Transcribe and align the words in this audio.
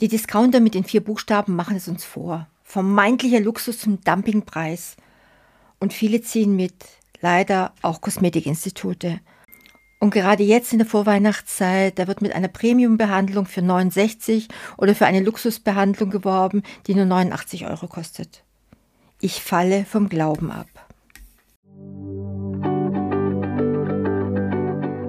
Die 0.00 0.08
Discounter 0.08 0.60
mit 0.60 0.74
den 0.74 0.84
vier 0.84 1.02
Buchstaben 1.02 1.56
machen 1.56 1.76
es 1.76 1.88
uns 1.88 2.04
vor. 2.04 2.46
Vermeintlicher 2.64 3.40
Luxus 3.40 3.78
zum 3.78 4.00
Dumpingpreis. 4.02 4.96
Und 5.80 5.92
viele 5.92 6.20
ziehen 6.20 6.54
mit, 6.54 6.74
leider 7.20 7.72
auch 7.80 8.00
Kosmetikinstitute. 8.00 9.20
Und 9.98 10.10
gerade 10.10 10.42
jetzt 10.42 10.72
in 10.72 10.78
der 10.78 10.86
Vorweihnachtszeit, 10.86 11.98
da 11.98 12.06
wird 12.06 12.20
mit 12.20 12.34
einer 12.34 12.48
Premiumbehandlung 12.48 13.46
für 13.46 13.62
69 13.62 14.48
oder 14.76 14.94
für 14.94 15.06
eine 15.06 15.20
Luxusbehandlung 15.20 16.10
geworben, 16.10 16.62
die 16.86 16.94
nur 16.94 17.06
89 17.06 17.66
Euro 17.66 17.86
kostet. 17.86 18.44
Ich 19.20 19.42
falle 19.42 19.86
vom 19.86 20.10
Glauben 20.10 20.50
ab. 20.50 20.68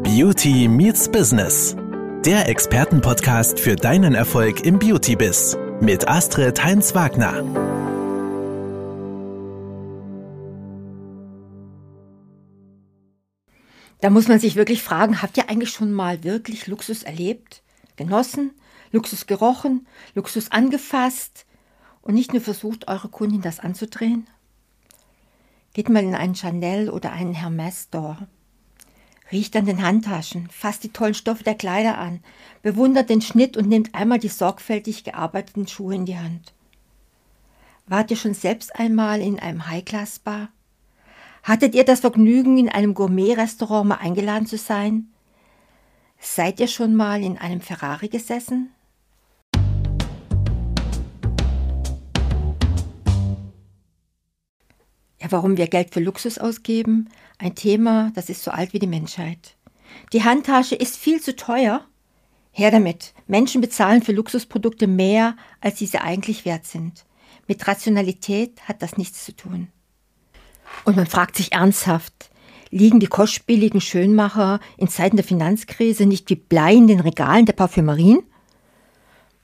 Beauty 0.03 0.69
meets 0.69 1.11
Business. 1.11 1.75
Der 2.27 2.49
Expertenpodcast 2.49 3.57
für 3.57 3.77
deinen 3.77 4.13
Erfolg 4.13 4.65
im 4.65 4.79
Beauty-Biz 4.79 5.57
mit 5.79 6.09
Astrid 6.09 6.61
Heinz-Wagner. 6.61 7.41
Da 14.01 14.09
muss 14.09 14.27
man 14.27 14.41
sich 14.41 14.57
wirklich 14.57 14.83
fragen, 14.83 15.21
habt 15.21 15.37
ihr 15.37 15.49
eigentlich 15.49 15.69
schon 15.69 15.93
mal 15.93 16.25
wirklich 16.25 16.67
Luxus 16.67 17.03
erlebt, 17.03 17.63
genossen, 17.95 18.51
Luxus 18.91 19.25
gerochen, 19.25 19.87
Luxus 20.13 20.51
angefasst 20.51 21.45
und 22.01 22.13
nicht 22.13 22.33
nur 22.33 22.41
versucht, 22.41 22.89
eure 22.89 23.07
Kundin 23.07 23.41
das 23.41 23.61
anzudrehen? 23.61 24.27
Geht 25.71 25.87
mal 25.87 26.03
in 26.03 26.13
einen 26.13 26.35
Chanel 26.35 26.89
oder 26.89 27.13
einen 27.13 27.35
Hermes 27.35 27.83
Store. 27.83 28.27
Riecht 29.31 29.55
an 29.57 29.65
den 29.65 29.83
Handtaschen, 29.83 30.47
fasst 30.49 30.83
die 30.83 30.93
tollen 30.93 31.13
Stoffe 31.13 31.43
der 31.43 31.55
Kleider 31.55 31.97
an, 31.97 32.21
bewundert 32.61 33.09
den 33.09 33.21
Schnitt 33.21 33.57
und 33.57 33.67
nimmt 33.67 33.93
einmal 33.93 34.19
die 34.19 34.29
sorgfältig 34.29 35.03
gearbeiteten 35.03 35.67
Schuhe 35.67 35.95
in 35.95 36.05
die 36.05 36.17
Hand. 36.17 36.53
Wart 37.87 38.09
ihr 38.09 38.17
schon 38.17 38.33
selbst 38.33 38.77
einmal 38.79 39.19
in 39.19 39.39
einem 39.39 39.67
High-Class-Bar? 39.67 40.49
Hattet 41.43 41.75
ihr 41.75 41.83
das 41.83 42.01
Vergnügen, 42.01 42.57
in 42.57 42.69
einem 42.69 42.93
Gourmet-Restaurant 42.93 43.89
mal 43.89 43.95
eingeladen 43.95 44.47
zu 44.47 44.57
sein? 44.57 45.09
Seid 46.19 46.59
ihr 46.59 46.67
schon 46.67 46.95
mal 46.95 47.21
in 47.21 47.37
einem 47.37 47.61
Ferrari 47.61 48.07
gesessen? 48.07 48.71
Ja, 55.19 55.31
warum 55.31 55.57
wir 55.57 55.67
Geld 55.67 55.93
für 55.93 55.99
Luxus 55.99 56.37
ausgeben? 56.37 57.09
Ein 57.39 57.53
Thema, 57.53 58.11
das 58.15 58.29
ist 58.29 58.43
so 58.43 58.51
alt 58.51 58.73
wie 58.73 58.79
die 58.79 58.87
Menschheit. 58.87 59.55
Die 60.11 60.23
Handtasche 60.23 60.75
ist 60.75 60.97
viel 60.97 61.21
zu 61.21 61.35
teuer. 61.35 61.85
Her 62.51 62.71
damit. 62.71 63.13
Menschen 63.27 63.61
bezahlen 63.61 64.01
für 64.01 64.11
Luxusprodukte 64.11 64.87
mehr, 64.87 65.35
als 65.61 65.75
diese 65.75 66.01
eigentlich 66.01 66.45
wert 66.45 66.65
sind. 66.65 67.05
Mit 67.47 67.67
Rationalität 67.67 68.61
hat 68.67 68.81
das 68.81 68.97
nichts 68.97 69.23
zu 69.23 69.35
tun. 69.35 69.67
Und 70.83 70.95
man 70.95 71.05
fragt 71.05 71.35
sich 71.35 71.51
ernsthaft, 71.51 72.31
liegen 72.71 72.99
die 72.99 73.07
kostspieligen 73.07 73.81
Schönmacher 73.81 74.59
in 74.77 74.87
Zeiten 74.87 75.15
der 75.15 75.25
Finanzkrise 75.25 76.07
nicht 76.07 76.29
wie 76.31 76.35
Blei 76.35 76.73
in 76.73 76.87
den 76.87 76.99
Regalen 76.99 77.45
der 77.45 77.53
Parfümerien? 77.53 78.23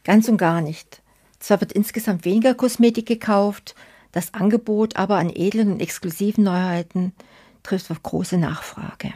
Ganz 0.04 0.28
und 0.28 0.38
gar 0.38 0.62
nicht. 0.62 1.02
Zwar 1.40 1.62
wird 1.62 1.72
insgesamt 1.72 2.26
weniger 2.26 2.56
Kosmetik 2.56 3.06
gekauft, 3.06 3.76
das 4.12 4.34
Angebot 4.34 4.96
aber 4.96 5.18
an 5.18 5.30
edlen 5.30 5.72
und 5.74 5.82
exklusiven 5.82 6.44
Neuheiten 6.44 7.14
trifft 7.64 7.90
auf 7.92 8.04
große 8.04 8.38
Nachfrage. 8.38 9.14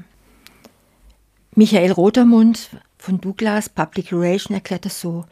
Michael 1.56 1.92
Rotermund 1.92 2.70
von 2.98 3.20
Douglas 3.20 3.70
Public 3.70 4.12
Relation 4.12 4.56
erklärt 4.56 4.86
es 4.86 5.02
so. 5.02 5.26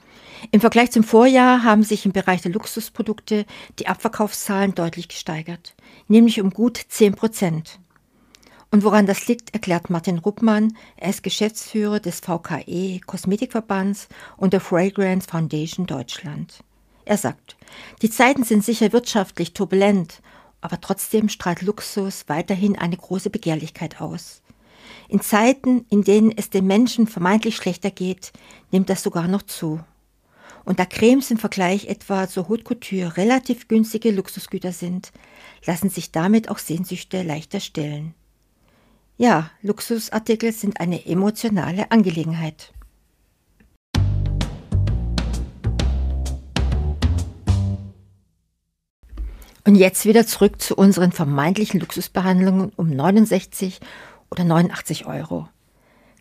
Im 0.51 0.61
Vergleich 0.61 0.91
zum 0.91 1.03
Vorjahr 1.03 1.63
haben 1.63 1.83
sich 1.83 2.05
im 2.05 2.11
Bereich 2.11 2.41
der 2.41 2.51
Luxusprodukte 2.51 3.45
die 3.79 3.87
Abverkaufszahlen 3.87 4.75
deutlich 4.75 5.07
gesteigert, 5.07 5.75
nämlich 6.07 6.41
um 6.41 6.49
gut 6.49 6.77
10 6.77 7.15
Prozent. 7.15 7.79
Und 8.71 8.83
woran 8.83 9.05
das 9.05 9.27
liegt, 9.27 9.53
erklärt 9.53 9.89
Martin 9.89 10.17
Ruppmann. 10.17 10.75
Er 10.97 11.11
ist 11.11 11.23
Geschäftsführer 11.23 11.99
des 11.99 12.19
VKE 12.19 12.99
Kosmetikverbands 13.05 14.09
und 14.35 14.51
der 14.51 14.61
Fragrance 14.61 15.27
Foundation 15.29 15.85
Deutschland. 15.85 16.59
Er 17.05 17.17
sagt, 17.17 17.55
die 18.01 18.09
Zeiten 18.09 18.43
sind 18.43 18.65
sicher 18.65 18.91
wirtschaftlich 18.91 19.53
turbulent, 19.53 20.21
aber 20.61 20.81
trotzdem 20.81 21.29
strahlt 21.29 21.61
Luxus 21.61 22.25
weiterhin 22.27 22.77
eine 22.77 22.97
große 22.97 23.29
Begehrlichkeit 23.29 24.01
aus. 24.01 24.41
In 25.07 25.21
Zeiten, 25.21 25.85
in 25.89 26.03
denen 26.03 26.31
es 26.35 26.49
den 26.49 26.65
Menschen 26.65 27.07
vermeintlich 27.07 27.55
schlechter 27.55 27.91
geht, 27.91 28.33
nimmt 28.71 28.89
das 28.89 29.03
sogar 29.03 29.27
noch 29.27 29.43
zu. 29.43 29.79
Und 30.63 30.79
da 30.79 30.85
Cremes 30.85 31.29
im 31.29 31.37
Vergleich 31.37 31.85
etwa 31.85 32.27
zur 32.27 32.49
Haute 32.49 32.63
Couture 32.63 33.17
relativ 33.17 33.67
günstige 33.67 34.11
Luxusgüter 34.11 34.71
sind, 34.71 35.11
lassen 35.65 35.89
sich 35.89 36.11
damit 36.11 36.49
auch 36.49 36.57
Sehnsüchte 36.57 37.21
leichter 37.21 37.59
stillen. 37.59 38.15
Ja, 39.17 39.51
Luxusartikel 39.61 40.51
sind 40.51 40.79
eine 40.79 41.05
emotionale 41.05 41.91
Angelegenheit. 41.91 42.73
Und 49.67 49.73
jetzt 49.73 50.05
wieder 50.05 50.27
zurück 50.27 50.61
zu 50.61 50.75
unseren 50.75 51.11
vermeintlichen 51.11 51.79
Luxusbehandlungen 51.79 52.71
um 52.75 52.87
69 52.87 53.79
oder 54.29 54.43
89 54.43 55.07
Euro. 55.07 55.49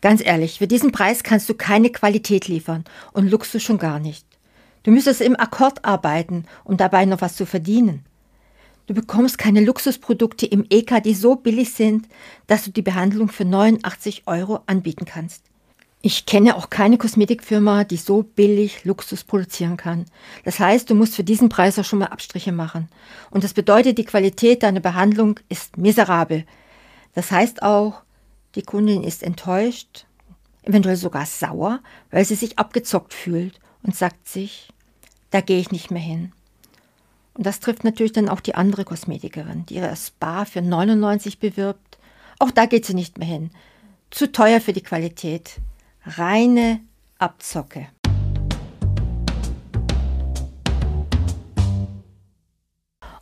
Ganz 0.01 0.25
ehrlich, 0.25 0.59
für 0.59 0.67
diesen 0.67 0.93
Preis 0.93 1.23
kannst 1.23 1.49
du 1.51 1.55
keine 1.55 1.91
Qualität 1.91 2.49
liefern 2.49 2.85
und 3.13 3.31
Luxus 3.31 3.63
schon 3.63 3.77
gar 3.77 3.99
nicht. 3.99 4.27
Du 4.83 4.91
müsstest 4.91 5.21
im 5.21 5.39
Akkord 5.39 5.85
arbeiten, 5.85 6.47
um 6.65 6.79
dabei 6.79 7.05
noch 7.05 7.21
was 7.21 7.37
zu 7.37 7.45
verdienen. 7.45 8.05
Du 8.87 8.95
bekommst 8.95 9.37
keine 9.37 9.61
Luxusprodukte 9.61 10.47
im 10.47 10.65
EK, 10.71 11.03
die 11.03 11.15
so 11.15 11.37
billig 11.37 11.73
sind, 11.73 12.09
dass 12.47 12.65
du 12.65 12.71
die 12.71 12.83
Behandlung 12.83 13.29
für 13.29 13.45
89 13.45 14.25
Euro 14.27 14.61
anbieten 14.67 15.05
kannst. 15.05 15.45
Ich 16.07 16.27
kenne 16.27 16.55
auch 16.55 16.69
keine 16.69 16.99
Kosmetikfirma, 16.99 17.85
die 17.85 17.97
so 17.97 18.25
billig 18.25 18.85
Luxus 18.85 19.25
produzieren 19.25 19.79
kann. 19.79 20.05
Das 20.45 20.61
heißt, 20.61 20.91
du 20.91 20.95
musst 20.95 21.17
für 21.17 21.25
diesen 21.25 21.49
Preis 21.49 21.79
auch 21.79 21.85
schon 21.87 22.01
mal 22.01 22.09
Abstriche 22.09 22.53
machen. 22.53 22.91
Und 23.31 23.43
das 23.43 23.55
bedeutet, 23.55 23.97
die 23.97 24.05
Qualität 24.05 24.63
deiner 24.63 24.81
Behandlung 24.81 25.41
ist 25.49 25.79
miserabel. 25.79 26.45
Das 27.15 27.31
heißt 27.31 27.63
auch, 27.63 28.03
die 28.55 28.61
Kundin 28.61 29.03
ist 29.03 29.23
enttäuscht, 29.23 30.05
eventuell 30.65 30.97
sogar 30.97 31.25
sauer, 31.25 31.81
weil 32.11 32.27
sie 32.27 32.35
sich 32.35 32.59
abgezockt 32.59 33.15
fühlt 33.15 33.59
und 33.83 33.97
sagt 33.97 34.29
sich, 34.29 34.69
da 35.31 35.41
gehe 35.41 35.59
ich 35.59 35.73
nicht 35.73 35.91
mehr 35.91 36.03
hin. 36.03 36.33
Und 37.33 37.47
das 37.47 37.61
trifft 37.61 37.83
natürlich 37.83 38.13
dann 38.13 38.29
auch 38.29 38.41
die 38.41 38.57
andere 38.57 38.85
Kosmetikerin, 38.85 39.65
die 39.65 39.77
ihre 39.77 39.97
Spa 39.97 40.45
für 40.45 40.61
99 40.61 41.39
bewirbt. 41.39 41.97
Auch 42.41 42.51
da 42.51 42.67
geht 42.67 42.85
sie 42.85 42.93
nicht 42.93 43.17
mehr 43.17 43.27
hin. 43.27 43.53
Zu 44.11 44.31
teuer 44.31 44.61
für 44.61 44.75
die 44.75 44.83
Qualität. 44.83 45.63
Reine 46.07 46.81
Abzocke. 47.19 47.89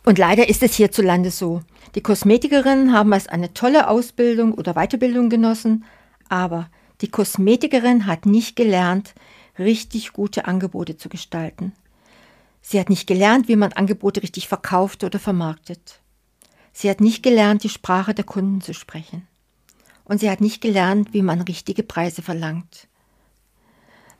Und 0.05 0.17
leider 0.17 0.49
ist 0.49 0.63
es 0.63 0.75
hierzulande 0.75 1.31
so. 1.31 1.61
Die 1.95 2.01
Kosmetikerinnen 2.01 2.91
haben 2.91 3.13
es 3.13 3.27
eine 3.27 3.53
tolle 3.53 3.87
Ausbildung 3.87 4.53
oder 4.53 4.73
Weiterbildung 4.73 5.29
genossen, 5.29 5.85
aber 6.27 6.69
die 6.99 7.07
Kosmetikerin 7.07 8.05
hat 8.05 8.25
nicht 8.25 8.57
gelernt, 8.57 9.15
richtig 9.57 10.11
gute 10.11 10.43
Angebote 10.43 10.97
zu 10.97 11.07
gestalten. 11.07 11.71
Sie 12.61 12.81
hat 12.81 12.89
nicht 12.89 13.07
gelernt, 13.07 13.47
wie 13.47 13.55
man 13.55 13.71
Angebote 13.71 14.21
richtig 14.23 14.49
verkauft 14.49 15.05
oder 15.05 15.19
vermarktet. 15.19 16.01
Sie 16.73 16.89
hat 16.89 16.99
nicht 16.99 17.23
gelernt, 17.23 17.63
die 17.63 17.69
Sprache 17.69 18.13
der 18.13 18.25
Kunden 18.25 18.59
zu 18.59 18.73
sprechen. 18.73 19.25
Und 20.05 20.19
sie 20.19 20.29
hat 20.29 20.41
nicht 20.41 20.61
gelernt, 20.61 21.13
wie 21.13 21.21
man 21.21 21.41
richtige 21.41 21.83
Preise 21.83 22.21
verlangt. 22.21 22.87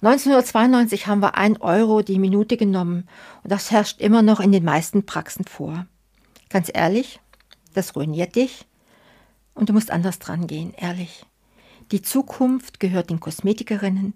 1992 0.01 1.07
haben 1.07 1.21
wir 1.21 1.35
ein 1.35 1.61
Euro 1.61 2.01
die 2.01 2.19
Minute 2.19 2.57
genommen 2.57 3.07
und 3.43 3.51
das 3.51 3.71
herrscht 3.71 4.01
immer 4.01 4.21
noch 4.21 4.41
in 4.41 4.51
den 4.51 4.65
meisten 4.65 5.05
Praxen 5.05 5.45
vor. 5.45 5.85
Ganz 6.49 6.69
ehrlich, 6.73 7.21
das 7.73 7.95
ruiniert 7.95 8.35
dich 8.35 8.65
und 9.53 9.69
du 9.69 9.73
musst 9.73 9.91
anders 9.91 10.19
dran 10.19 10.45
gehen, 10.47 10.73
ehrlich. 10.75 11.25
Die 11.91 12.01
Zukunft 12.01 12.79
gehört 12.79 13.09
den 13.09 13.19
Kosmetikerinnen, 13.19 14.13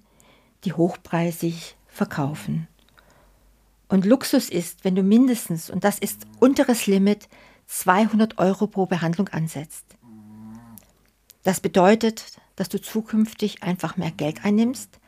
die 0.66 0.74
hochpreisig 0.74 1.78
verkaufen. 1.88 2.68
Und 3.88 4.06
Luxus 4.06 4.50
ist, 4.50 4.84
wenn 4.84 4.96
du 4.96 5.04
mindestens, 5.04 5.69
und 5.69 5.84
das 5.84 6.00
ist 6.00 6.28
unteres 6.40 6.88
Limit, 6.88 7.30
200 7.68 8.38
Euro 8.38 8.68
pro 8.68 8.86
Behandlung 8.86 9.30
ansetzt. 9.30 9.97
Das 11.48 11.62
bedeutet, 11.62 12.42
dass 12.58 12.68
du 12.68 12.82
zukünftig 12.82 13.64
einfach 13.64 13.96
mehr 13.96 14.12
Geld 14.12 14.44
einnimmst, 14.44 15.00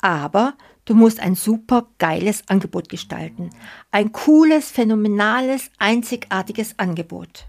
aber 0.00 0.54
du 0.86 0.94
musst 0.94 1.20
ein 1.20 1.34
super 1.34 1.86
geiles 1.98 2.48
Angebot 2.48 2.88
gestalten. 2.88 3.50
Ein 3.90 4.10
cooles, 4.10 4.70
phänomenales, 4.70 5.70
einzigartiges 5.76 6.78
Angebot. 6.78 7.44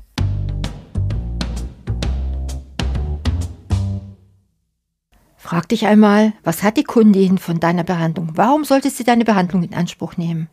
Frag 5.38 5.70
dich 5.70 5.86
einmal, 5.86 6.34
was 6.44 6.64
hat 6.64 6.76
die 6.76 6.84
Kundin 6.84 7.38
von 7.38 7.62
deiner 7.62 7.86
Behandlung? 7.86 8.34
Warum 8.36 8.66
sollte 8.66 8.90
sie 8.90 9.06
deine 9.06 9.24
Behandlung 9.24 9.64
in 9.64 9.74
Anspruch 9.74 10.18
nehmen? 10.18 10.50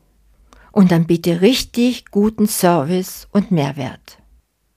Und 0.70 0.92
dann 0.92 1.08
bitte 1.08 1.40
richtig 1.40 2.12
guten 2.12 2.46
Service 2.46 3.26
und 3.32 3.50
Mehrwert. 3.50 4.18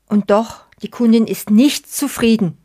Und 0.09 0.31
doch, 0.31 0.63
die 0.81 0.89
Kundin 0.89 1.27
ist 1.27 1.51
nicht 1.51 1.87
zufrieden. 1.87 2.57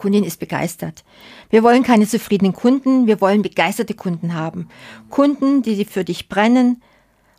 Kundin 0.00 0.24
ist 0.24 0.40
begeistert. 0.40 1.04
Wir 1.50 1.62
wollen 1.62 1.82
keine 1.82 2.08
zufriedenen 2.08 2.54
Kunden, 2.54 3.06
wir 3.06 3.20
wollen 3.20 3.42
begeisterte 3.42 3.94
Kunden 3.94 4.34
haben. 4.34 4.68
Kunden, 5.10 5.62
die 5.62 5.84
für 5.84 6.04
dich 6.04 6.28
brennen 6.28 6.82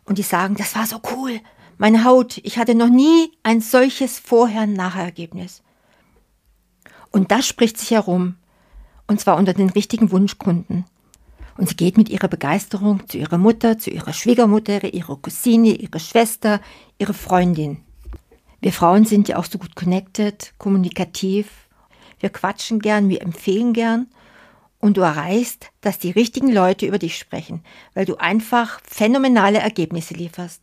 und 0.04 0.18
die 0.18 0.22
sagen, 0.22 0.54
das 0.54 0.76
war 0.76 0.86
so 0.86 1.00
cool. 1.14 1.40
Meine 1.76 2.04
Haut, 2.04 2.38
ich 2.44 2.58
hatte 2.58 2.76
noch 2.76 2.88
nie 2.88 3.32
ein 3.42 3.60
solches 3.60 4.20
Vorher-Nachher-Ergebnis. 4.20 5.62
Und 7.10 7.32
das 7.32 7.46
spricht 7.46 7.78
sich 7.78 7.90
herum. 7.90 8.36
Und 9.08 9.20
zwar 9.20 9.36
unter 9.36 9.54
den 9.54 9.70
richtigen 9.70 10.12
Wunschkunden. 10.12 10.84
Und 11.58 11.68
sie 11.68 11.76
geht 11.76 11.96
mit 11.96 12.08
ihrer 12.08 12.28
Begeisterung 12.28 13.08
zu 13.08 13.18
ihrer 13.18 13.38
Mutter, 13.38 13.78
zu 13.78 13.90
ihrer 13.90 14.12
Schwiegermutter, 14.12 14.94
ihrer 14.94 15.16
Cousine, 15.16 15.74
ihrer 15.74 15.98
Schwester, 15.98 16.60
ihrer 16.98 17.12
Freundin. 17.12 17.78
Wir 18.60 18.72
Frauen 18.72 19.04
sind 19.04 19.26
ja 19.28 19.38
auch 19.38 19.44
so 19.44 19.58
gut 19.58 19.74
connected, 19.74 20.54
kommunikativ. 20.58 21.61
Wir 22.22 22.30
quatschen 22.30 22.78
gern, 22.78 23.08
wir 23.08 23.20
empfehlen 23.20 23.72
gern. 23.72 24.06
Und 24.78 24.96
du 24.96 25.00
erreichst, 25.00 25.70
dass 25.80 25.98
die 25.98 26.12
richtigen 26.12 26.52
Leute 26.52 26.86
über 26.86 26.98
dich 26.98 27.18
sprechen, 27.18 27.64
weil 27.94 28.04
du 28.04 28.16
einfach 28.16 28.80
phänomenale 28.84 29.58
Ergebnisse 29.58 30.14
lieferst. 30.14 30.62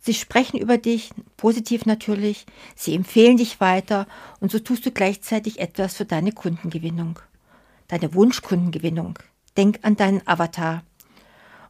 Sie 0.00 0.14
sprechen 0.14 0.58
über 0.58 0.76
dich, 0.78 1.10
positiv 1.36 1.86
natürlich, 1.86 2.46
sie 2.74 2.94
empfehlen 2.94 3.36
dich 3.36 3.60
weiter 3.60 4.06
und 4.40 4.50
so 4.50 4.58
tust 4.58 4.84
du 4.84 4.90
gleichzeitig 4.90 5.60
etwas 5.60 5.94
für 5.94 6.04
deine 6.04 6.32
Kundengewinnung, 6.32 7.18
deine 7.88 8.14
Wunschkundengewinnung. 8.14 9.18
Denk 9.56 9.78
an 9.82 9.96
deinen 9.96 10.26
Avatar. 10.26 10.82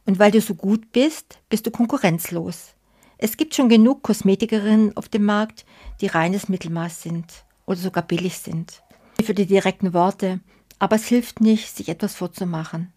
Und 0.05 0.17
weil 0.19 0.31
du 0.31 0.41
so 0.41 0.55
gut 0.55 0.91
bist, 0.91 1.39
bist 1.49 1.65
du 1.65 1.71
konkurrenzlos. 1.71 2.73
Es 3.17 3.37
gibt 3.37 3.55
schon 3.55 3.69
genug 3.69 4.01
Kosmetikerinnen 4.01 4.95
auf 4.97 5.07
dem 5.07 5.23
Markt, 5.23 5.65
die 6.01 6.07
reines 6.07 6.49
Mittelmaß 6.49 7.01
sind 7.01 7.45
oder 7.65 7.77
sogar 7.77 8.03
billig 8.03 8.37
sind. 8.37 8.81
Für 9.23 9.33
die 9.33 9.45
direkten 9.45 9.93
Worte, 9.93 10.39
aber 10.79 10.97
es 10.97 11.07
hilft 11.07 11.41
nicht, 11.41 11.75
sich 11.75 11.89
etwas 11.89 12.15
vorzumachen. 12.15 12.91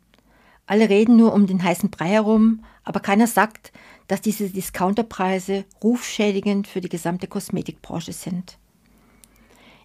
Alle 0.67 0.91
reden 0.91 1.17
nur 1.17 1.33
um 1.33 1.47
den 1.47 1.63
heißen 1.63 1.91
Brei 1.91 2.09
herum, 2.09 2.65
aber 2.85 3.01
keiner 3.01 3.27
sagt, 3.27 3.73
dass 4.09 4.21
diese 4.21 4.51
Discounterpreise 4.51 5.65
rufschädigend 5.83 6.67
für 6.67 6.81
die 6.81 6.89
gesamte 6.89 7.27
Kosmetikbranche 7.27 8.13
sind. 8.13 8.59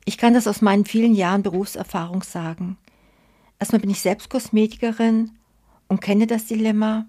Ich 0.06 0.18
kann 0.18 0.34
das 0.34 0.48
aus 0.48 0.62
meinen 0.62 0.86
vielen 0.86 1.16
Jahren 1.16 1.44
Berufserfahrung 1.44 2.24
sagen. 2.24 2.78
Erstmal 3.60 3.80
bin 3.80 3.90
ich 3.90 4.02
selbst 4.02 4.30
Kosmetikerin 4.30 5.32
und 5.88 6.02
kenne 6.02 6.28
das 6.28 6.46
Dilemma. 6.46 7.06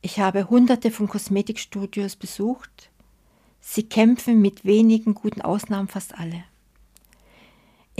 Ich 0.00 0.18
habe 0.18 0.48
hunderte 0.48 0.90
von 0.90 1.08
Kosmetikstudios 1.08 2.16
besucht. 2.16 2.90
Sie 3.60 3.82
kämpfen 3.82 4.40
mit 4.40 4.64
wenigen 4.64 5.12
guten 5.12 5.42
Ausnahmen 5.42 5.88
fast 5.88 6.18
alle. 6.18 6.44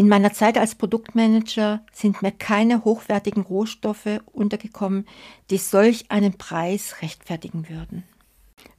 In 0.00 0.08
meiner 0.08 0.32
Zeit 0.32 0.56
als 0.56 0.76
Produktmanager 0.76 1.84
sind 1.92 2.22
mir 2.22 2.32
keine 2.32 2.86
hochwertigen 2.86 3.42
Rohstoffe 3.42 4.22
untergekommen, 4.32 5.06
die 5.50 5.58
solch 5.58 6.10
einen 6.10 6.38
Preis 6.38 7.02
rechtfertigen 7.02 7.68
würden. 7.68 8.04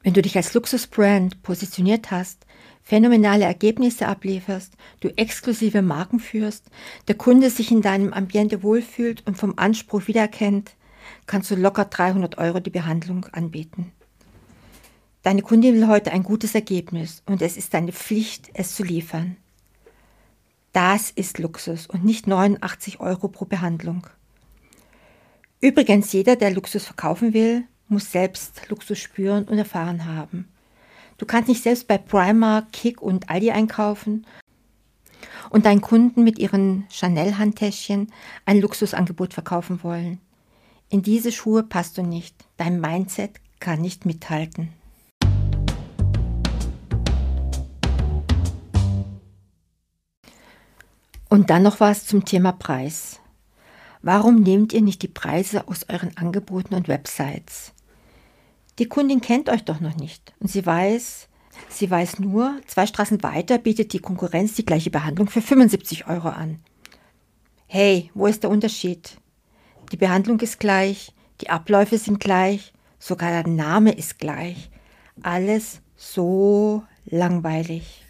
Wenn 0.01 0.15
du 0.15 0.23
dich 0.23 0.35
als 0.35 0.55
Luxusbrand 0.55 1.43
positioniert 1.43 2.09
hast, 2.09 2.47
phänomenale 2.81 3.45
Ergebnisse 3.45 4.07
ablieferst, 4.07 4.73
du 5.01 5.09
exklusive 5.15 5.83
Marken 5.83 6.19
führst, 6.19 6.71
der 7.07 7.13
Kunde 7.13 7.51
sich 7.51 7.69
in 7.69 7.83
deinem 7.83 8.13
Ambiente 8.13 8.63
wohlfühlt 8.63 9.21
und 9.27 9.37
vom 9.37 9.53
Anspruch 9.57 10.07
wiedererkennt, 10.07 10.71
kannst 11.27 11.51
du 11.51 11.55
locker 11.55 11.85
300 11.85 12.39
Euro 12.39 12.59
die 12.59 12.71
Behandlung 12.71 13.25
anbieten. 13.25 13.91
Deine 15.21 15.43
Kundin 15.43 15.75
will 15.75 15.87
heute 15.87 16.13
ein 16.13 16.23
gutes 16.23 16.55
Ergebnis 16.55 17.21
und 17.27 17.43
es 17.43 17.57
ist 17.57 17.75
deine 17.75 17.91
Pflicht, 17.91 18.49
es 18.55 18.73
zu 18.73 18.81
liefern. 18.81 19.37
Das 20.73 21.11
ist 21.11 21.37
Luxus 21.37 21.85
und 21.87 22.05
nicht 22.05 22.27
89 22.27 22.99
Euro 23.01 23.27
pro 23.27 23.45
Behandlung. 23.45 24.07
Übrigens, 25.59 26.11
jeder, 26.13 26.37
der 26.37 26.51
Luxus 26.51 26.85
verkaufen 26.85 27.33
will, 27.33 27.65
muss 27.87 28.11
selbst 28.11 28.69
Luxus 28.69 28.99
spüren 28.99 29.43
und 29.43 29.57
erfahren 29.57 30.05
haben. 30.05 30.47
Du 31.17 31.25
kannst 31.25 31.49
nicht 31.49 31.61
selbst 31.61 31.87
bei 31.87 31.97
Primark, 31.97 32.71
Kick 32.71 33.01
und 33.01 33.29
Aldi 33.29 33.51
einkaufen 33.51 34.25
und 35.49 35.65
deinen 35.65 35.81
Kunden 35.81 36.23
mit 36.23 36.39
ihren 36.39 36.87
Chanel-Handtäschchen 36.89 38.11
ein 38.45 38.61
Luxusangebot 38.61 39.33
verkaufen 39.33 39.83
wollen. 39.83 40.19
In 40.89 41.01
diese 41.01 41.31
Schuhe 41.31 41.63
passt 41.63 41.97
du 41.97 42.01
nicht. 42.01 42.35
Dein 42.57 42.79
Mindset 42.79 43.39
kann 43.59 43.81
nicht 43.81 44.05
mithalten. 44.05 44.73
Und 51.31 51.49
dann 51.49 51.63
noch 51.63 51.79
was 51.79 52.05
zum 52.05 52.25
Thema 52.25 52.51
Preis. 52.51 53.21
Warum 54.01 54.43
nehmt 54.43 54.73
ihr 54.73 54.81
nicht 54.81 55.01
die 55.01 55.07
Preise 55.07 55.65
aus 55.69 55.85
euren 55.87 56.17
Angeboten 56.17 56.75
und 56.75 56.89
Websites? 56.89 57.71
Die 58.79 58.89
Kundin 58.89 59.21
kennt 59.21 59.47
euch 59.47 59.63
doch 59.63 59.79
noch 59.79 59.95
nicht 59.95 60.33
und 60.41 60.51
sie 60.51 60.65
weiß, 60.65 61.29
sie 61.69 61.89
weiß 61.89 62.19
nur, 62.19 62.59
zwei 62.67 62.85
Straßen 62.85 63.23
weiter 63.23 63.59
bietet 63.59 63.93
die 63.93 63.99
Konkurrenz 63.99 64.55
die 64.55 64.65
gleiche 64.65 64.89
Behandlung 64.89 65.29
für 65.29 65.41
75 65.41 66.05
Euro 66.07 66.27
an. 66.27 66.59
Hey, 67.65 68.11
wo 68.13 68.27
ist 68.27 68.43
der 68.43 68.49
Unterschied? 68.49 69.17
Die 69.93 69.97
Behandlung 69.97 70.37
ist 70.41 70.59
gleich, 70.59 71.13
die 71.39 71.49
Abläufe 71.49 71.97
sind 71.97 72.19
gleich, 72.19 72.73
sogar 72.99 73.29
der 73.29 73.47
Name 73.47 73.93
ist 73.93 74.19
gleich. 74.19 74.69
Alles 75.23 75.79
so 75.95 76.83
langweilig. 77.05 78.00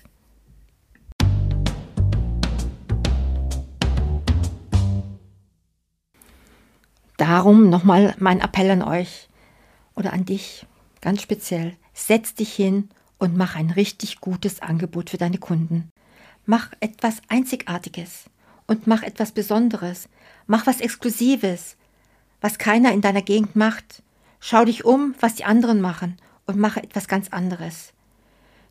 Darum 7.31 7.69
nochmal 7.69 8.13
mein 8.19 8.41
Appell 8.41 8.69
an 8.71 8.81
euch 8.81 9.29
oder 9.95 10.11
an 10.11 10.25
dich 10.25 10.65
ganz 10.99 11.21
speziell. 11.21 11.77
Setz 11.93 12.35
dich 12.35 12.53
hin 12.53 12.89
und 13.19 13.37
mach 13.37 13.55
ein 13.55 13.69
richtig 13.69 14.19
gutes 14.19 14.61
Angebot 14.61 15.11
für 15.11 15.17
deine 15.17 15.37
Kunden. 15.37 15.89
Mach 16.45 16.73
etwas 16.81 17.21
Einzigartiges 17.29 18.25
und 18.67 18.85
mach 18.85 19.01
etwas 19.01 19.31
Besonderes. 19.31 20.09
Mach 20.45 20.67
was 20.67 20.81
Exklusives, 20.81 21.77
was 22.41 22.57
keiner 22.57 22.91
in 22.91 22.99
deiner 22.99 23.21
Gegend 23.21 23.55
macht. 23.55 24.03
Schau 24.41 24.65
dich 24.65 24.83
um, 24.83 25.15
was 25.21 25.35
die 25.35 25.45
anderen 25.45 25.79
machen 25.79 26.17
und 26.47 26.59
mache 26.59 26.83
etwas 26.83 27.07
ganz 27.07 27.29
anderes. 27.29 27.93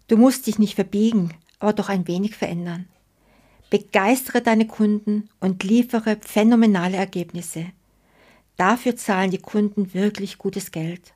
Du 0.06 0.18
musst 0.18 0.46
dich 0.46 0.58
nicht 0.58 0.74
verbiegen, 0.74 1.32
aber 1.60 1.72
doch 1.72 1.88
ein 1.88 2.06
wenig 2.06 2.36
verändern. 2.36 2.88
Begeistere 3.70 4.42
deine 4.42 4.66
Kunden 4.66 5.30
und 5.40 5.64
liefere 5.64 6.18
phänomenale 6.20 6.98
Ergebnisse. 6.98 7.72
Dafür 8.60 8.94
zahlen 8.94 9.30
die 9.30 9.38
Kunden 9.38 9.94
wirklich 9.94 10.36
gutes 10.36 10.70
Geld. 10.70 11.14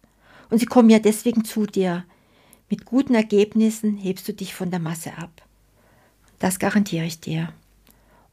Und 0.48 0.60
sie 0.60 0.64
kommen 0.64 0.88
ja 0.88 0.98
deswegen 0.98 1.44
zu 1.44 1.66
dir. 1.66 2.06
Mit 2.70 2.86
guten 2.86 3.14
Ergebnissen 3.14 3.98
hebst 3.98 4.26
du 4.26 4.32
dich 4.32 4.54
von 4.54 4.70
der 4.70 4.80
Masse 4.80 5.18
ab. 5.18 5.42
Das 6.38 6.58
garantiere 6.58 7.04
ich 7.04 7.20
dir. 7.20 7.52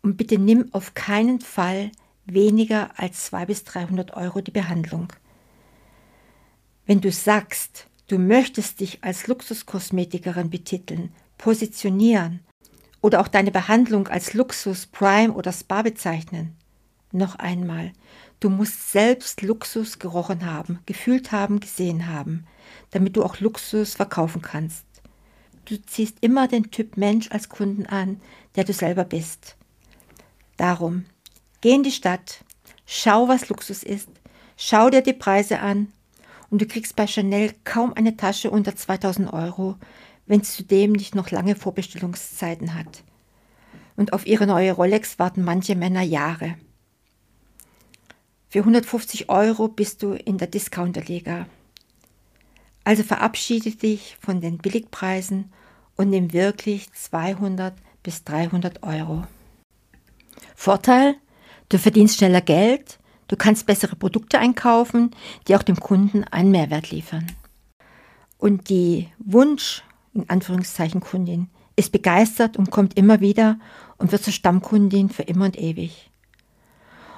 Und 0.02 0.16
bitte 0.16 0.40
nimm 0.40 0.74
auf 0.74 0.94
keinen 0.94 1.42
Fall 1.42 1.92
weniger 2.26 2.98
als 2.98 3.26
200 3.26 3.48
bis 3.48 3.64
300 3.66 4.14
Euro 4.14 4.40
die 4.40 4.52
Behandlung. 4.52 5.12
Wenn 6.86 7.02
du 7.02 7.12
sagst, 7.12 7.88
du 8.08 8.18
möchtest 8.18 8.80
dich 8.80 9.04
als 9.04 9.28
Luxuskosmetikerin 9.28 10.50
betiteln, 10.50 11.12
positionieren 11.38 12.40
oder 13.02 13.20
auch 13.20 13.28
deine 13.28 13.52
Behandlung 13.52 14.08
als 14.08 14.34
Luxus, 14.34 14.86
Prime 14.86 15.34
oder 15.34 15.52
Spa 15.52 15.82
bezeichnen, 15.82 16.56
noch 17.12 17.36
einmal, 17.36 17.92
Du 18.42 18.50
musst 18.50 18.92
selbst 18.92 19.44
Luxus 19.44 20.00
gerochen 20.00 20.48
haben, 20.48 20.80
gefühlt 20.88 21.32
haben, 21.32 21.60
gesehen 21.60 22.08
haben, 22.08 22.48
damit 22.90 23.16
du 23.16 23.24
auch 23.24 23.40
Luxus 23.40 23.94
verkaufen 23.94 24.42
kannst. 24.42 24.84
Du 25.66 25.80
ziehst 25.80 26.18
immer 26.22 26.48
den 26.48 26.72
Typ 26.72 26.98
Mensch 26.98 27.30
als 27.30 27.50
Kunden 27.50 27.86
an, 27.86 28.20
der 28.56 28.64
du 28.64 28.74
selber 28.74 29.04
bist. 29.04 29.58
Darum, 30.58 31.06
geh 31.62 31.76
in 31.76 31.84
die 31.84 31.92
Stadt, 31.92 32.44
schau, 32.88 33.28
was 33.28 33.48
Luxus 33.48 33.84
ist, 33.84 34.10
schau 34.58 34.90
dir 34.90 35.04
die 35.04 35.14
Preise 35.14 35.60
an 35.60 35.94
und 36.50 36.64
du 36.64 36.66
kriegst 36.66 36.96
bei 36.96 37.06
Chanel 37.06 37.54
kaum 37.64 37.94
eine 37.94 38.18
Tasche 38.18 38.50
unter 38.50 38.76
2000 38.76 39.32
Euro, 39.32 39.76
wenn 40.26 40.42
sie 40.42 40.64
zudem 40.64 40.94
nicht 40.94 41.14
noch 41.14 41.30
lange 41.30 41.56
Vorbestellungszeiten 41.56 42.74
hat. 42.74 43.04
Und 43.98 44.14
auf 44.14 44.26
ihre 44.26 44.48
neue 44.48 44.72
Rolex 44.72 45.20
warten 45.20 45.44
manche 45.44 45.76
Männer 45.76 46.02
Jahre. 46.02 46.56
Für 48.52 48.60
150 48.60 49.30
Euro 49.30 49.70
bist 49.70 50.04
du 50.04 50.12
in 50.12 50.38
der 50.38 50.50
Discounterliga. 50.50 51.46
Also 52.84 53.02
verabschiede 53.02 53.72
dich 53.72 54.18
von 54.20 54.42
den 54.42 54.58
Billigpreisen 54.58 55.54
und 55.96 56.10
nimm 56.10 56.34
wirklich 56.34 56.92
200 56.92 57.74
bis 58.04 58.26
300 58.26 58.84
Euro. 58.84 59.24
Vorteil, 60.54 61.16
du 61.70 61.80
verdienst 61.80 62.18
schneller 62.18 62.42
Geld, 62.42 63.00
du 63.30 63.38
kannst 63.38 63.68
bessere 63.68 63.96
Produkte 63.96 64.38
einkaufen, 64.38 65.12
die 65.48 65.56
auch 65.56 65.64
dem 65.64 65.80
Kunden 65.80 66.26
einen 66.26 66.52
Mehrwert 66.52 66.92
liefern. 66.92 67.32
Und 68.38 68.68
die 68.68 69.08
Wunsch, 69.18 69.82
in 70.14 70.30
Anführungszeichen 70.30 71.00
Kundin, 71.00 71.48
ist 71.78 71.94
begeistert 71.94 72.58
und 72.58 72.70
kommt 72.70 72.98
immer 72.98 73.22
wieder 73.22 73.60
und 73.98 74.12
wird 74.12 74.24
zur 74.24 74.34
Stammkundin 74.34 75.08
für 75.08 75.24
immer 75.24 75.46
und 75.46 75.58
ewig. 75.58 76.11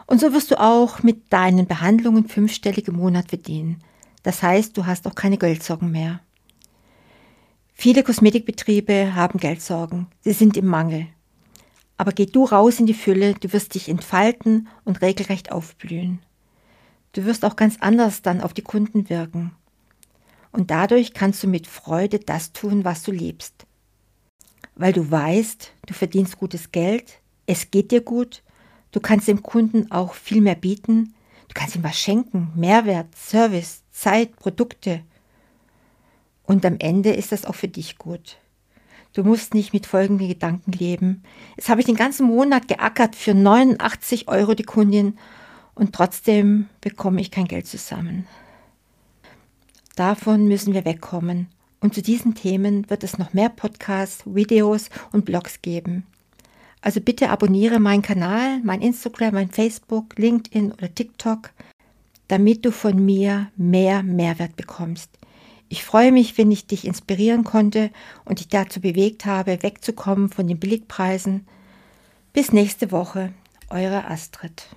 Und 0.06 0.20
so 0.20 0.34
wirst 0.34 0.52
du 0.52 0.60
auch 0.60 1.04
mit 1.04 1.32
deinen 1.32 1.68
Behandlungen 1.68 2.28
fünfstellige 2.28 2.92
im 2.92 2.98
Monat 2.98 3.30
verdienen. 3.30 3.82
Das 4.24 4.42
heißt, 4.42 4.78
du 4.78 4.86
hast 4.86 5.08
auch 5.08 5.16
keine 5.16 5.38
Geldsorgen 5.38 5.92
mehr. 5.92 6.20
Viele 7.74 8.04
Kosmetikbetriebe 8.04 9.16
haben 9.16 9.40
Geldsorgen. 9.40 10.08
Sie 10.22 10.34
sind 10.34 10.56
im 10.58 10.68
Mangel. 10.68 11.08
Aber 11.98 12.12
geh 12.12 12.26
du 12.26 12.46
raus 12.46 12.80
in 12.80 12.86
die 12.86 12.94
Fülle, 12.94 13.34
du 13.34 13.52
wirst 13.54 13.76
dich 13.76 13.90
entfalten 13.90 14.68
und 14.84 15.02
regelrecht 15.02 15.52
aufblühen. 15.52 16.20
Du 17.14 17.26
wirst 17.26 17.46
auch 17.46 17.56
ganz 17.56 17.78
anders 17.80 18.22
dann 18.22 18.42
auf 18.42 18.54
die 18.54 18.62
Kunden 18.62 19.10
wirken. 19.10 19.52
Und 20.52 20.72
dadurch 20.72 21.14
kannst 21.14 21.44
du 21.44 21.48
mit 21.48 21.68
Freude 21.68 22.20
das 22.20 22.54
tun, 22.54 22.84
was 22.84 23.04
du 23.04 23.12
liebst. 23.12 23.66
Weil 24.76 24.94
du 24.94 25.10
weißt, 25.10 25.72
du 25.86 25.94
verdienst 25.94 26.38
gutes 26.38 26.72
Geld, 26.72 27.20
es 27.46 27.70
geht 27.72 27.92
dir 27.92 28.02
gut 28.02 28.44
Du 28.94 29.00
kannst 29.00 29.28
dem 29.28 29.44
Kunden 29.44 29.92
auch 29.92 30.14
viel 30.14 30.40
mehr 30.40 30.56
bieten. 30.56 31.16
Du 31.50 31.54
kannst 31.56 31.76
ihm 31.76 31.84
was 31.84 31.98
schenken, 31.98 32.52
Mehrwert, 32.56 33.14
Service, 33.16 33.84
Zeit, 33.92 34.36
Produkte. 34.38 35.02
Und 36.44 36.66
am 36.66 36.78
Ende 36.80 37.12
ist 37.12 37.32
das 37.32 37.46
auch 37.46 37.56
für 37.56 37.68
dich 37.68 37.98
gut. 37.98 38.38
Du 39.14 39.24
musst 39.24 39.54
nicht 39.54 39.74
mit 39.74 39.86
folgenden 39.86 40.28
Gedanken 40.28 40.72
leben. 40.72 41.24
Jetzt 41.56 41.70
habe 41.70 41.82
ich 41.82 41.86
den 41.86 41.96
ganzen 41.96 42.28
Monat 42.28 42.68
geackert 42.68 43.16
für 43.16 43.34
89 43.34 44.28
Euro 44.28 44.54
die 44.54 44.64
Kundin 44.64 45.18
und 45.76 45.94
trotzdem 45.94 46.70
bekomme 46.82 47.20
ich 47.20 47.32
kein 47.32 47.46
Geld 47.46 47.68
zusammen. 47.68 48.28
Davon 49.96 50.48
müssen 50.48 50.74
wir 50.74 50.86
wegkommen. 50.86 51.48
Und 51.80 51.94
zu 51.94 52.02
diesen 52.02 52.34
Themen 52.36 52.90
wird 52.90 53.04
es 53.04 53.18
noch 53.18 53.34
mehr 53.34 53.50
Podcasts, 53.50 54.24
Videos 54.26 54.90
und 55.12 55.26
Blogs 55.26 55.62
geben. 55.62 56.06
Also 56.84 57.00
bitte 57.00 57.30
abonniere 57.30 57.80
meinen 57.80 58.02
Kanal, 58.02 58.60
mein 58.62 58.82
Instagram, 58.82 59.36
mein 59.36 59.50
Facebook, 59.50 60.18
LinkedIn 60.18 60.74
oder 60.74 60.94
TikTok, 60.94 61.52
damit 62.28 62.66
du 62.66 62.72
von 62.72 63.04
mir 63.04 63.48
mehr 63.56 64.04
Mehrwert 64.04 64.58
bekommst. 64.58 65.10
Ich 65.70 65.86
freue 65.86 66.12
mich, 66.12 66.38
wenn 66.38 66.52
ich 66.52 66.68
dich 66.68 66.86
inspirieren 66.86 67.46
konnte 67.46 67.90
und 68.26 68.40
dich 68.40 68.50
dazu 68.50 68.82
bewegt 68.82 69.26
habe, 69.26 69.64
wegzukommen 69.64 70.28
von 70.28 70.46
den 70.46 70.60
Billigpreisen. 70.60 71.48
Bis 72.34 72.52
nächste 72.52 72.92
Woche, 72.92 73.32
eure 73.70 74.06
Astrid. 74.10 74.68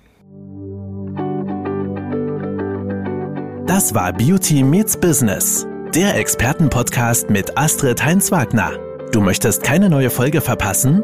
Das 3.65 3.93
war 3.93 4.13
Beauty 4.13 4.63
Meets 4.63 4.97
Business, 4.97 5.67
der 5.93 6.15
Expertenpodcast 6.15 7.29
mit 7.29 7.57
Astrid 7.57 8.03
Heinz-Wagner. 8.03 8.79
Du 9.11 9.19
möchtest 9.19 9.63
keine 9.63 9.89
neue 9.89 10.09
Folge 10.09 10.39
verpassen? 10.39 11.03